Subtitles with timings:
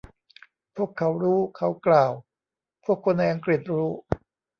[0.75, 2.13] พวกเขารู้ เขากล่าว
[2.83, 3.91] พวกคนในอังกฤษรู้